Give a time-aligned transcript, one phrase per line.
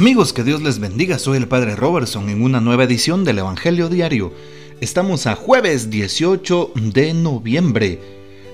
[0.00, 1.18] Amigos, que Dios les bendiga.
[1.18, 4.32] Soy el Padre Robertson en una nueva edición del Evangelio Diario.
[4.80, 8.00] Estamos a jueves 18 de noviembre.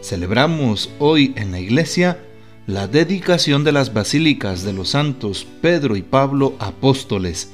[0.03, 2.19] Celebramos hoy en la iglesia
[2.67, 7.53] la dedicación de las basílicas de los santos Pedro y Pablo apóstoles.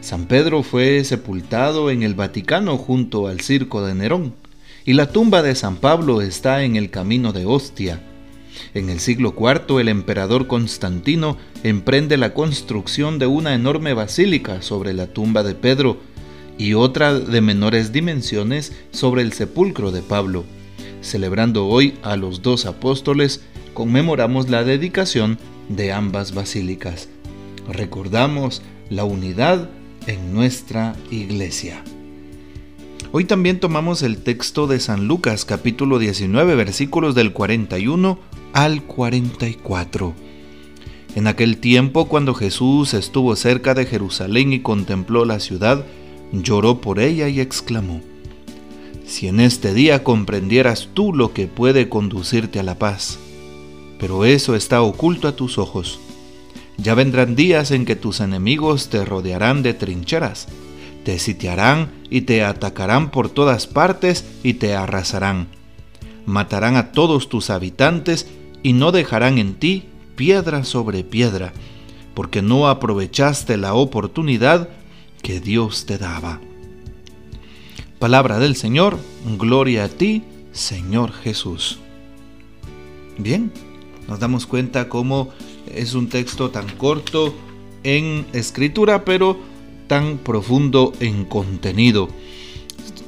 [0.00, 4.32] San Pedro fue sepultado en el Vaticano junto al circo de Nerón
[4.86, 8.00] y la tumba de San Pablo está en el camino de Ostia.
[8.74, 14.92] En el siglo IV el emperador Constantino emprende la construcción de una enorme basílica sobre
[14.92, 15.98] la tumba de Pedro
[16.58, 20.44] y otra de menores dimensiones sobre el sepulcro de Pablo.
[21.00, 23.40] Celebrando hoy a los dos apóstoles,
[23.72, 27.08] conmemoramos la dedicación de ambas basílicas.
[27.68, 29.70] Recordamos la unidad
[30.06, 31.82] en nuestra iglesia.
[33.12, 38.18] Hoy también tomamos el texto de San Lucas capítulo 19 versículos del 41
[38.52, 40.14] al 44.
[41.16, 45.84] En aquel tiempo, cuando Jesús estuvo cerca de Jerusalén y contempló la ciudad,
[46.32, 48.00] lloró por ella y exclamó,
[49.04, 53.18] Si en este día comprendieras tú lo que puede conducirte a la paz,
[53.98, 55.98] pero eso está oculto a tus ojos.
[56.76, 60.46] Ya vendrán días en que tus enemigos te rodearán de trincheras,
[61.04, 65.59] te sitiarán y te atacarán por todas partes y te arrasarán.
[66.26, 68.28] Matarán a todos tus habitantes
[68.62, 69.84] y no dejarán en ti
[70.16, 71.52] piedra sobre piedra,
[72.14, 74.68] porque no aprovechaste la oportunidad
[75.22, 76.40] que Dios te daba.
[77.98, 78.98] Palabra del Señor,
[79.38, 80.22] gloria a ti,
[80.52, 81.78] Señor Jesús.
[83.18, 83.52] Bien,
[84.08, 85.28] nos damos cuenta cómo
[85.74, 87.34] es un texto tan corto
[87.82, 89.38] en escritura, pero
[89.86, 92.08] tan profundo en contenido.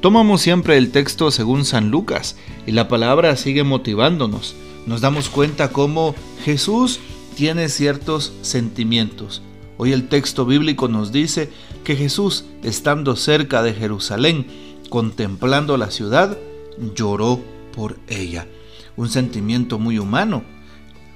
[0.03, 2.36] Tomamos siempre el texto según San Lucas
[2.67, 6.98] y la palabra sigue motivándonos nos damos cuenta cómo Jesús
[7.36, 9.42] tiene ciertos sentimientos.
[9.77, 11.50] Hoy el texto bíblico nos dice
[11.84, 14.47] que Jesús, estando cerca de Jerusalén,
[14.91, 16.37] contemplando la ciudad,
[16.97, 17.41] lloró
[17.75, 18.48] por ella.
[18.97, 20.43] Un sentimiento muy humano.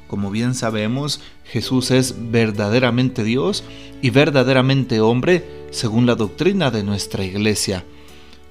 [0.06, 3.64] Como bien sabemos, Jesús es verdaderamente Dios
[4.00, 7.84] y verdaderamente hombre según la doctrina de nuestra iglesia.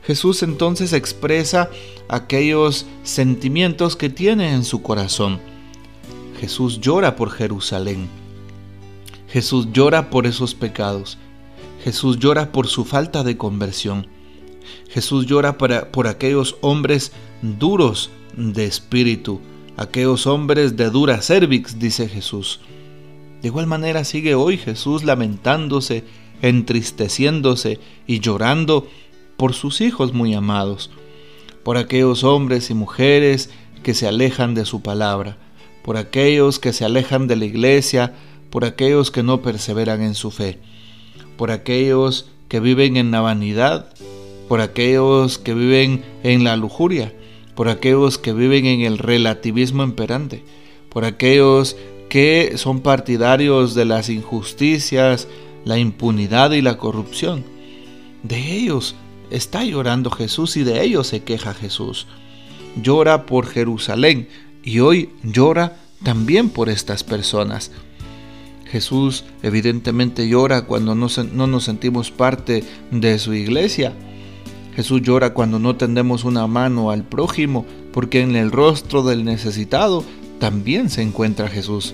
[0.06, 1.70] Jesús entonces expresa
[2.08, 5.40] aquellos sentimientos que tiene en su corazón.
[6.40, 8.08] Jesús llora por Jerusalén.
[9.28, 11.18] Jesús llora por esos pecados.
[11.84, 14.08] Jesús llora por su falta de conversión.
[14.90, 17.12] Jesús llora por aquellos hombres
[17.42, 19.42] duros de espíritu,
[19.78, 22.60] aquellos hombres de dura cervix, dice Jesús.
[23.42, 26.04] De igual manera sigue hoy Jesús lamentándose,
[26.42, 28.88] entristeciéndose y llorando
[29.38, 30.90] por sus hijos muy amados,
[31.64, 33.50] por aquellos hombres y mujeres
[33.84, 35.38] que se alejan de su palabra,
[35.84, 38.14] por aquellos que se alejan de la iglesia,
[38.50, 40.60] por aquellos que no perseveran en su fe,
[41.38, 43.94] por aquellos que viven en la vanidad,
[44.48, 47.14] por aquellos que viven en la lujuria,
[47.56, 50.44] por aquellos que viven en el relativismo imperante,
[50.90, 51.76] por aquellos
[52.10, 55.28] que son partidarios de las injusticias,
[55.66, 57.44] la impunidad y la corrupción.
[58.24, 58.96] De ellos
[59.36, 62.08] está llorando Jesús y de ello se queja Jesús.
[62.82, 64.28] Llora por Jerusalén
[64.64, 67.72] y hoy llora también por estas personas.
[68.66, 73.94] Jesús evidentemente llora cuando no, no, nos sentimos parte de su iglesia.
[74.76, 80.04] Jesús llora cuando no tendemos una mano al prójimo, porque en el rostro del necesitado
[80.40, 81.94] también se encuentra Jesús.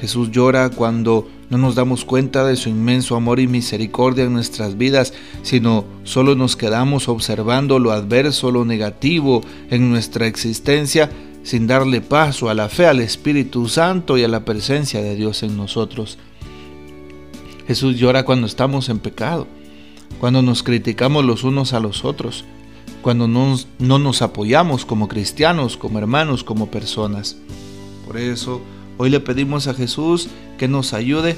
[0.00, 4.76] Jesús llora cuando no nos damos cuenta de su inmenso amor y misericordia en nuestras
[4.76, 11.10] vidas, sino solo nos quedamos observando lo adverso, lo negativo en nuestra existencia,
[11.42, 15.42] sin darle paso a la fe, al Espíritu Santo y a la presencia de Dios
[15.42, 16.18] en nosotros.
[17.66, 19.46] Jesús llora cuando estamos en pecado,
[20.20, 22.44] cuando nos criticamos los unos a los otros,
[23.00, 27.36] cuando no, no nos apoyamos como cristianos, como hermanos, como personas.
[28.06, 28.60] Por eso,
[28.98, 30.28] Hoy le pedimos a Jesús
[30.58, 31.36] que nos ayude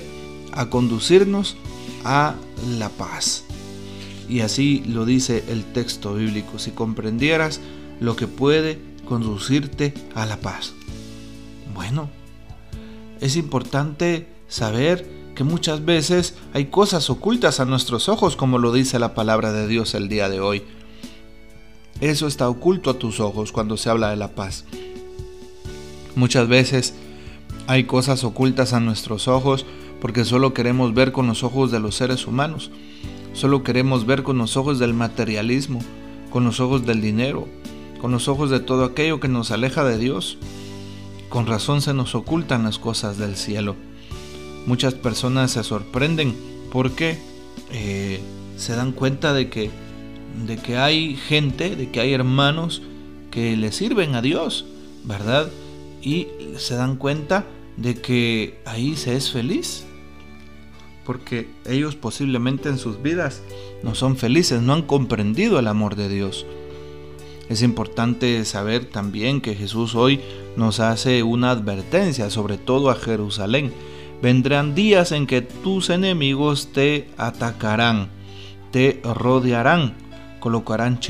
[0.53, 1.57] a conducirnos
[2.05, 2.35] a
[2.79, 3.45] la paz.
[4.31, 7.61] Y así lo dice el texto bíblico, si comprendieras
[8.01, 10.73] lo que puede conducirte a la paz.
[11.75, 12.09] Bueno,
[13.21, 18.99] es importante saber que muchas veces hay cosas ocultas a nuestros ojos, como lo dice
[18.99, 20.63] la palabra de Dios el día de hoy.
[22.01, 24.65] Eso está oculto a tus ojos cuando se habla de la paz.
[26.15, 26.95] Muchas veces
[27.71, 29.65] hay cosas ocultas a nuestros ojos
[30.01, 32.73] porque solo queremos ver con los ojos de los seres humanos.
[33.33, 35.79] Solo queremos ver con los ojos del materialismo,
[36.31, 37.47] con los ojos del dinero,
[38.01, 40.37] con los ojos de todo aquello que nos aleja de Dios.
[41.29, 43.77] Con razón se nos ocultan las cosas del cielo.
[44.67, 46.35] muchas personas se sorprenden
[46.73, 47.21] porque
[47.71, 48.19] eh,
[48.57, 49.71] se dan cuenta de que,
[50.45, 52.83] de que hay gente, de que hay hermanos
[53.31, 54.67] que le sirven a Dios,
[55.05, 55.49] ¿verdad?
[56.03, 56.27] Y
[56.57, 57.47] se dan cuenta
[57.81, 59.85] de que ahí se es feliz.
[61.05, 63.43] Porque ellos posiblemente en sus vidas
[63.83, 66.47] no son felices, no han comprendido el amor de Dios.
[67.49, 70.21] Es importante saber también que Jesús hoy
[70.57, 73.73] nos hace una advertencia, sobre todo a Jerusalén.
[74.23, 78.09] Vendrán días en que tus enemigos te atacarán,
[78.71, 79.95] te rodearán,
[80.39, 81.01] colocarán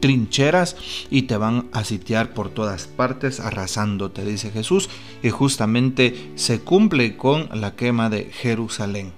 [0.00, 0.76] trincheras
[1.10, 4.88] y te van a sitiar por todas partes arrasándote, dice Jesús,
[5.22, 9.12] y justamente se cumple con la quema de Jerusalén.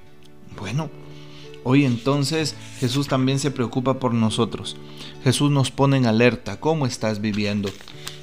[0.59, 0.91] Bueno,
[1.63, 4.77] Hoy entonces Jesús también se preocupa por nosotros.
[5.23, 6.59] Jesús nos pone en alerta.
[6.59, 7.69] ¿Cómo estás viviendo?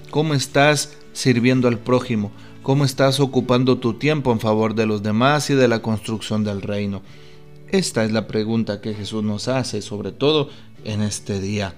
[0.10, 2.31] ¿Cómo estás sirviendo al prójimo?
[2.63, 6.63] ¿Cómo estás ocupando tu tiempo en favor de los demás y de la construcción del
[6.63, 7.03] reino?
[7.69, 10.50] Esta es la pregunta que Jesús nos hace, sobre todo
[10.83, 11.75] en este día.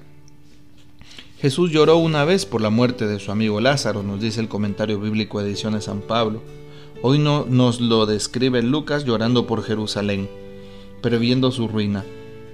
[1.41, 4.99] Jesús lloró una vez por la muerte de su amigo Lázaro, nos dice el comentario
[4.99, 6.41] bíblico de Ediciones San Pablo.
[7.01, 10.27] Hoy no, nos lo describe Lucas llorando por Jerusalén
[11.01, 12.03] previendo su ruina.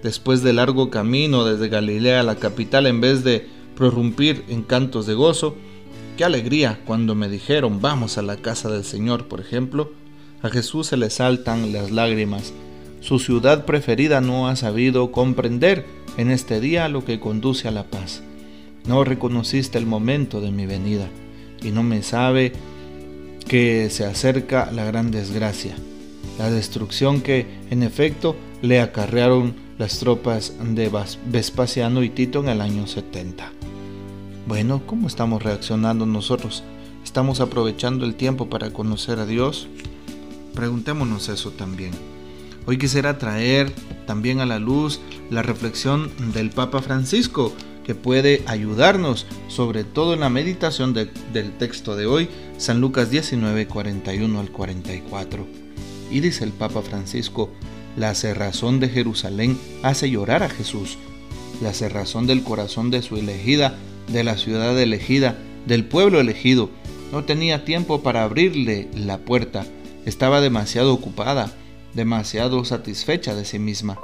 [0.03, 5.07] Después de largo camino desde Galilea a la capital, en vez de prorrumpir en cantos
[5.07, 5.55] de gozo,
[6.17, 9.91] qué alegría cuando me dijeron vamos a la casa del Señor, por ejemplo,
[10.41, 12.53] a Jesús se le saltan las lágrimas.
[13.01, 15.85] Su ciudad preferida no ha sabido comprender
[16.17, 18.21] en este día lo que conduce a la paz.
[18.87, 21.07] No reconociste el momento de mi venida
[21.61, 22.53] y no me sabe
[23.47, 25.75] que se acerca la gran desgracia
[26.37, 30.91] la destrucción que, en efecto, le acarrearon las tropas de
[31.27, 33.51] Vespasiano y Tito en el año 70.
[34.47, 36.63] Bueno, ¿cómo estamos reaccionando nosotros?
[37.03, 39.67] ¿Estamos aprovechando el tiempo para conocer a Dios?
[40.53, 41.91] Preguntémonos eso también.
[42.65, 43.71] Hoy quisiera traer
[44.07, 44.99] también a la luz
[45.29, 47.53] la reflexión del Papa Francisco,
[47.85, 53.67] que puede ayudarnos, sobre todo en la meditación del texto de hoy, San Lucas 19,
[53.67, 55.45] 41 al 44.
[56.11, 57.49] Y dice el Papa Francisco,
[57.95, 60.97] la cerrazón de Jerusalén hace llorar a Jesús.
[61.61, 63.75] La cerrazón del corazón de su elegida,
[64.11, 66.69] de la ciudad elegida, del pueblo elegido.
[67.11, 69.65] No tenía tiempo para abrirle la puerta.
[70.05, 71.53] Estaba demasiado ocupada,
[71.93, 73.97] demasiado satisfecha de sí misma.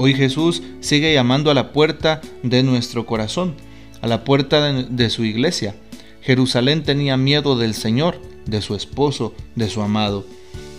[0.00, 3.54] Hoy Jesús sigue llamando a la puerta de nuestro corazón,
[4.00, 5.74] a la puerta de, su iglesia.
[6.22, 10.24] Jerusalén tenía miedo del Señor, de su esposo, de su amado.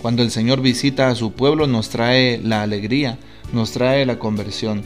[0.01, 3.19] Cuando el Señor visita a su pueblo nos trae la alegría,
[3.51, 4.83] nos trae la conversión.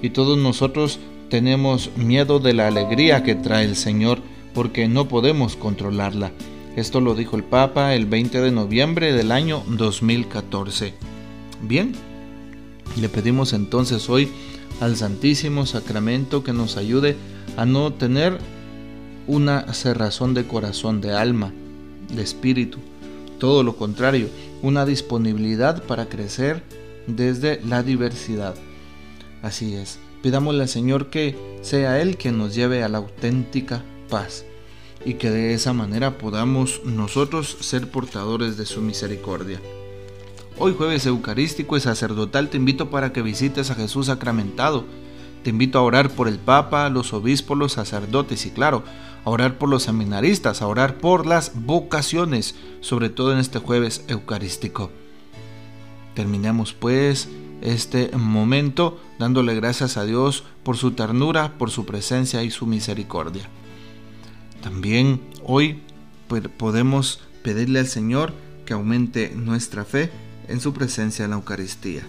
[0.00, 0.98] Y todos nosotros
[1.28, 4.20] tenemos miedo de la alegría que trae el Señor
[4.54, 6.32] porque no podemos controlarla.
[6.74, 10.94] Esto lo dijo el Papa el 20 de noviembre del año 2014.
[11.60, 11.92] Bien,
[12.96, 14.30] le pedimos entonces hoy
[14.80, 17.16] al Santísimo Sacramento que nos ayude
[17.56, 18.38] a no tener
[19.26, 21.52] una cerrazón de corazón, de alma,
[22.14, 22.78] de espíritu.
[23.38, 24.28] Todo lo contrario,
[24.62, 26.62] una disponibilidad para crecer
[27.06, 28.54] desde la diversidad.
[29.42, 34.44] Así es, pidámosle al Señor que sea Él quien nos lleve a la auténtica paz
[35.04, 39.60] y que de esa manera podamos nosotros ser portadores de su misericordia.
[40.56, 44.84] Hoy jueves eucarístico y sacerdotal te invito para que visites a Jesús sacramentado.
[45.42, 48.84] Te invito a orar por el Papa, los obispos, los sacerdotes y claro,
[49.24, 54.04] a orar por los seminaristas, a orar por las vocaciones, sobre todo en este jueves
[54.06, 54.92] eucarístico.
[56.14, 57.28] Terminemos pues
[57.60, 63.48] este momento dándole gracias a Dios por su ternura, por su presencia y su misericordia.
[64.62, 65.82] También hoy
[66.56, 68.32] podemos pedirle al Señor
[68.64, 70.10] que aumente nuestra fe
[70.48, 72.02] en su presencia en la Eucaristía.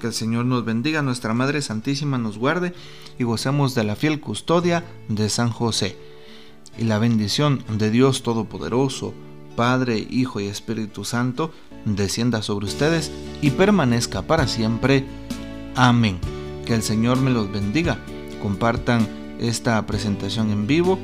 [0.00, 2.74] Que el Señor nos bendiga, nuestra Madre Santísima nos guarde
[3.18, 5.96] y gocemos de la fiel custodia de San José
[6.78, 9.14] y la bendición de Dios Todopoderoso,
[9.56, 11.52] Padre, Hijo y Espíritu Santo,
[11.84, 15.04] descienda sobre ustedes y permanezca para siempre.
[15.76, 16.18] Amén.
[16.66, 17.98] Que el Señor me los bendiga.
[18.42, 19.06] Compartan
[19.38, 20.98] esta presentación en vivo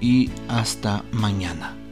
[0.00, 1.83] y hasta mañana.